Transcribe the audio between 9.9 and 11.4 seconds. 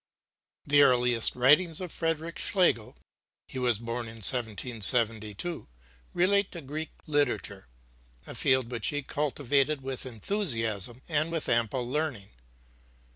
enthusiasm and